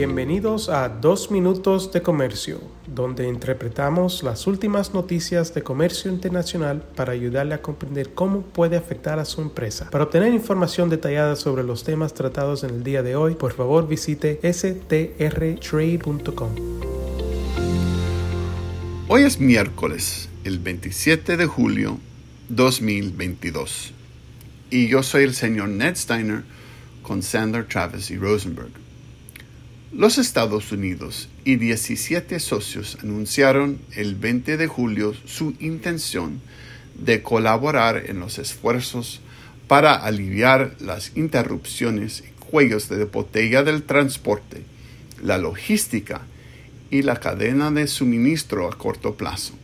Bienvenidos 0.00 0.70
a 0.70 0.88
Dos 0.88 1.30
Minutos 1.30 1.92
de 1.92 2.00
Comercio, 2.00 2.58
donde 2.86 3.28
interpretamos 3.28 4.22
las 4.22 4.46
últimas 4.46 4.94
noticias 4.94 5.52
de 5.52 5.62
comercio 5.62 6.10
internacional 6.10 6.82
para 6.96 7.12
ayudarle 7.12 7.52
a 7.52 7.60
comprender 7.60 8.14
cómo 8.14 8.40
puede 8.40 8.78
afectar 8.78 9.18
a 9.18 9.26
su 9.26 9.42
empresa. 9.42 9.90
Para 9.90 10.04
obtener 10.04 10.32
información 10.32 10.88
detallada 10.88 11.36
sobre 11.36 11.64
los 11.64 11.84
temas 11.84 12.14
tratados 12.14 12.64
en 12.64 12.70
el 12.70 12.82
día 12.82 13.02
de 13.02 13.14
hoy, 13.14 13.34
por 13.34 13.52
favor 13.52 13.86
visite 13.86 14.40
strtrade.com. 14.42 15.10
Hoy 19.08 19.22
es 19.24 19.38
miércoles, 19.38 20.30
el 20.44 20.60
27 20.60 21.36
de 21.36 21.44
julio 21.44 21.98
2022, 22.48 23.92
y 24.70 24.88
yo 24.88 25.02
soy 25.02 25.24
el 25.24 25.34
señor 25.34 25.68
Ned 25.68 25.94
Steiner 25.96 26.42
con 27.02 27.22
Sandler, 27.22 27.66
Travis 27.68 28.10
y 28.10 28.16
Rosenberg. 28.16 28.70
Los 29.92 30.18
Estados 30.18 30.70
Unidos 30.70 31.28
y 31.44 31.56
17 31.56 32.38
socios 32.38 32.96
anunciaron 33.02 33.80
el 33.96 34.14
20 34.14 34.56
de 34.56 34.68
julio 34.68 35.14
su 35.24 35.54
intención 35.58 36.40
de 36.94 37.22
colaborar 37.22 38.04
en 38.06 38.20
los 38.20 38.38
esfuerzos 38.38 39.20
para 39.66 39.94
aliviar 39.94 40.76
las 40.78 41.16
interrupciones 41.16 42.22
y 42.24 42.30
cuellos 42.38 42.88
de 42.88 43.04
botella 43.04 43.64
del 43.64 43.82
transporte, 43.82 44.62
la 45.24 45.38
logística 45.38 46.20
y 46.92 47.02
la 47.02 47.16
cadena 47.16 47.72
de 47.72 47.88
suministro 47.88 48.68
a 48.68 48.78
corto 48.78 49.16
plazo, 49.16 49.54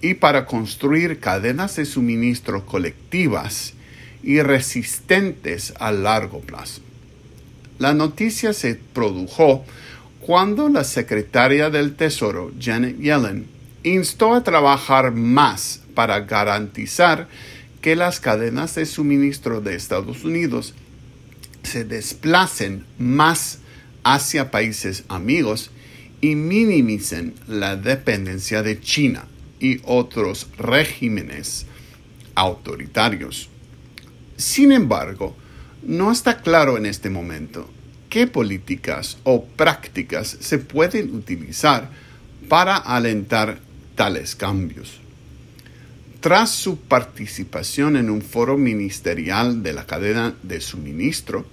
y 0.00 0.14
para 0.14 0.46
construir 0.46 1.20
cadenas 1.20 1.76
de 1.76 1.84
suministro 1.84 2.66
colectivas 2.66 3.74
y 4.20 4.40
resistentes 4.40 5.74
a 5.78 5.92
largo 5.92 6.40
plazo. 6.40 6.82
La 7.78 7.92
noticia 7.92 8.52
se 8.52 8.74
produjo 8.74 9.64
cuando 10.20 10.68
la 10.68 10.84
secretaria 10.84 11.70
del 11.70 11.96
Tesoro, 11.96 12.52
Janet 12.58 12.98
Yellen, 12.98 13.46
instó 13.82 14.34
a 14.34 14.44
trabajar 14.44 15.12
más 15.12 15.82
para 15.94 16.20
garantizar 16.20 17.28
que 17.82 17.96
las 17.96 18.20
cadenas 18.20 18.74
de 18.76 18.86
suministro 18.86 19.60
de 19.60 19.74
Estados 19.74 20.24
Unidos 20.24 20.74
se 21.62 21.84
desplacen 21.84 22.84
más 22.98 23.58
hacia 24.04 24.50
países 24.50 25.04
amigos 25.08 25.70
y 26.20 26.36
minimicen 26.36 27.34
la 27.46 27.76
dependencia 27.76 28.62
de 28.62 28.80
China 28.80 29.26
y 29.60 29.80
otros 29.84 30.48
regímenes 30.56 31.66
autoritarios. 32.34 33.50
Sin 34.36 34.72
embargo, 34.72 35.36
no 35.86 36.12
está 36.12 36.38
claro 36.38 36.76
en 36.76 36.86
este 36.86 37.10
momento 37.10 37.70
qué 38.08 38.26
políticas 38.26 39.18
o 39.24 39.44
prácticas 39.44 40.36
se 40.40 40.58
pueden 40.58 41.14
utilizar 41.14 41.90
para 42.48 42.76
alentar 42.76 43.58
tales 43.94 44.34
cambios. 44.34 45.00
Tras 46.20 46.50
su 46.50 46.78
participación 46.78 47.96
en 47.96 48.08
un 48.08 48.22
foro 48.22 48.56
ministerial 48.56 49.62
de 49.62 49.72
la 49.72 49.84
cadena 49.84 50.34
de 50.42 50.60
suministro, 50.60 51.44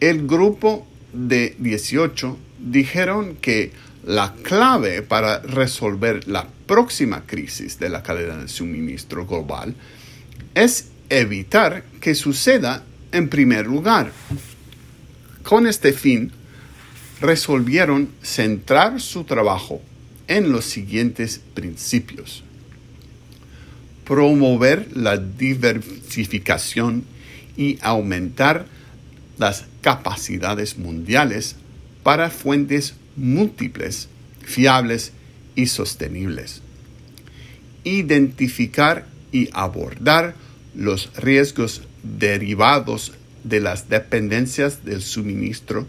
el 0.00 0.26
grupo 0.26 0.86
de 1.12 1.56
18 1.58 2.36
dijeron 2.58 3.36
que 3.40 3.72
la 4.04 4.34
clave 4.42 5.02
para 5.02 5.38
resolver 5.40 6.28
la 6.28 6.46
próxima 6.66 7.22
crisis 7.26 7.78
de 7.78 7.88
la 7.88 8.02
cadena 8.02 8.36
de 8.36 8.48
suministro 8.48 9.26
global 9.26 9.74
es 10.54 10.88
evitar 11.08 11.84
que 12.00 12.14
suceda 12.14 12.84
en 13.14 13.28
primer 13.28 13.66
lugar. 13.66 14.10
Con 15.44 15.66
este 15.66 15.92
fin, 15.92 16.32
resolvieron 17.20 18.10
centrar 18.22 19.00
su 19.00 19.24
trabajo 19.24 19.80
en 20.26 20.50
los 20.50 20.64
siguientes 20.64 21.40
principios. 21.54 22.42
Promover 24.04 24.88
la 24.96 25.16
diversificación 25.16 27.04
y 27.56 27.78
aumentar 27.82 28.66
las 29.38 29.64
capacidades 29.80 30.76
mundiales 30.76 31.56
para 32.02 32.30
fuentes 32.30 32.94
múltiples, 33.16 34.08
fiables 34.42 35.12
y 35.54 35.66
sostenibles. 35.66 36.62
Identificar 37.84 39.06
y 39.30 39.48
abordar 39.52 40.34
los 40.74 41.10
riesgos 41.16 41.82
derivados 42.04 43.12
de 43.42 43.60
las 43.60 43.88
dependencias 43.88 44.84
del 44.84 45.02
suministro 45.02 45.86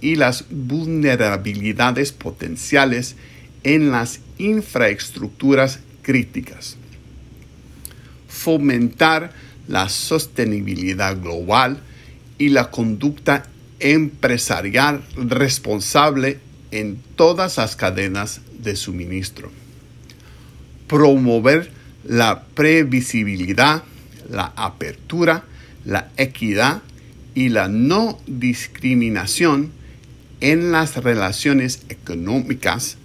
y 0.00 0.16
las 0.16 0.44
vulnerabilidades 0.50 2.12
potenciales 2.12 3.16
en 3.62 3.90
las 3.90 4.20
infraestructuras 4.38 5.80
críticas. 6.02 6.76
Fomentar 8.28 9.32
la 9.68 9.88
sostenibilidad 9.88 11.18
global 11.20 11.80
y 12.36 12.50
la 12.50 12.70
conducta 12.70 13.44
empresarial 13.80 15.02
responsable 15.16 16.38
en 16.70 16.98
todas 17.16 17.56
las 17.56 17.76
cadenas 17.76 18.40
de 18.58 18.76
suministro. 18.76 19.50
Promover 20.86 21.70
la 22.04 22.44
previsibilidad 22.54 23.84
la 24.28 24.52
apertura, 24.56 25.44
la 25.84 26.10
equidad 26.16 26.82
y 27.34 27.48
la 27.48 27.68
no 27.68 28.20
discriminación 28.26 29.72
en 30.40 30.72
las 30.72 30.96
relaciones 30.96 31.82
económicas, 31.88 32.96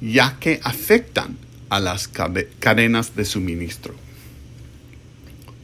ya 0.00 0.36
que 0.38 0.60
afectan 0.62 1.36
a 1.68 1.80
las 1.80 2.08
cadenas 2.08 3.16
de 3.16 3.24
suministro. 3.24 3.94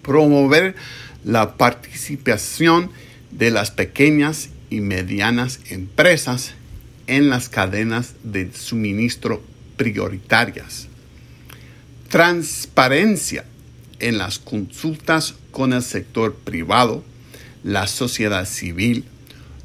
Promover 0.02 0.74
la 1.24 1.56
participación 1.56 2.90
de 3.30 3.50
las 3.50 3.70
pequeñas 3.70 4.50
y 4.68 4.80
medianas 4.80 5.60
empresas 5.70 6.54
en 7.06 7.28
las 7.28 7.48
cadenas 7.48 8.14
de 8.24 8.50
suministro 8.52 9.42
prioritarias. 9.76 10.88
Transparencia 12.08 13.44
en 14.02 14.18
las 14.18 14.38
consultas 14.38 15.34
con 15.50 15.72
el 15.72 15.82
sector 15.82 16.34
privado, 16.34 17.02
la 17.64 17.86
sociedad 17.86 18.44
civil, 18.44 19.04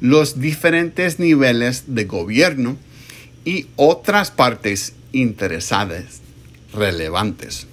los 0.00 0.40
diferentes 0.40 1.18
niveles 1.18 1.84
de 1.88 2.04
gobierno 2.04 2.76
y 3.44 3.66
otras 3.76 4.30
partes 4.30 4.94
interesadas 5.12 6.20
relevantes. 6.72 7.66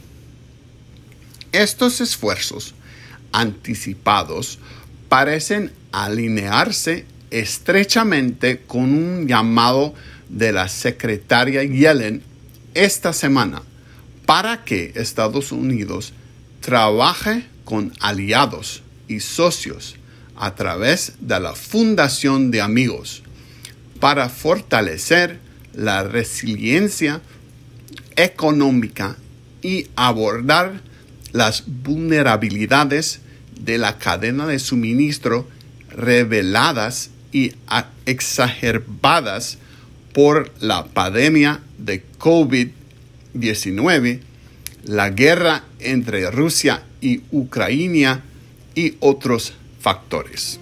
Estos 1.52 2.02
esfuerzos 2.02 2.74
anticipados 3.32 4.60
parecen 5.08 5.72
alinearse 5.92 7.06
estrechamente 7.30 8.62
con 8.66 8.94
un 8.94 9.28
llamado 9.28 9.94
de 10.30 10.52
la 10.52 10.68
secretaria 10.68 11.64
Yellen 11.64 12.24
esta 12.74 13.14
semana 13.14 13.62
para 14.26 14.64
que 14.64 14.94
Estados 14.96 15.52
Unidos 15.52 16.14
trabaje 16.66 17.46
con 17.64 17.94
aliados 18.00 18.82
y 19.08 19.20
socios 19.20 19.98
a 20.36 20.56
través 20.56 21.14
de 21.20 21.40
la 21.40 21.54
Fundación 21.54 22.50
de 22.50 22.62
Amigos 22.62 23.22
para 24.00 24.30
fortalecer 24.30 25.38
la 25.76 26.02
resiliencia 26.02 27.22
económica 28.16 29.16
y 29.62 29.90
abordar 29.96 30.82
las 31.34 31.66
vulnerabilidades 31.68 33.20
de 33.60 33.78
la 33.78 34.00
cadena 34.00 34.48
de 34.48 34.58
suministro 34.58 35.48
reveladas 35.90 37.12
y 37.32 37.52
exacerbadas 38.08 39.60
por 40.14 40.52
la 40.62 40.86
pandemia 40.86 41.62
de 41.78 42.04
COVID-19 42.18 44.22
la 44.86 45.10
guerra 45.10 45.64
entre 45.80 46.30
Rusia 46.30 46.84
y 47.02 47.24
Ucrania 47.32 48.22
y 48.76 48.96
otros 49.00 49.54
factores. 49.80 50.60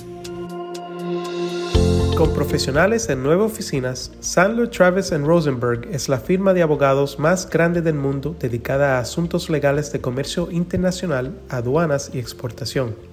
Con 2.16 2.34
profesionales 2.34 3.10
en 3.10 3.24
nueve 3.24 3.44
oficinas, 3.44 4.12
Sandler 4.20 4.70
Travis 4.70 5.12
Rosenberg 5.12 5.88
es 5.92 6.08
la 6.10 6.20
firma 6.20 6.54
de 6.54 6.62
abogados 6.62 7.20
más 7.20 7.50
grande 7.50 7.82
del 7.82 7.96
mundo 7.96 8.36
dedicada 8.40 8.98
a 8.98 9.00
asuntos 9.00 9.50
legales 9.50 9.92
de 9.92 10.00
comercio 10.00 10.50
internacional, 10.52 11.34
aduanas 11.50 12.12
y 12.14 12.20
exportación. 12.20 13.13